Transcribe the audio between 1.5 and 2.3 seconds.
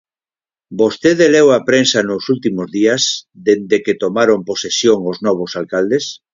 a prensa nos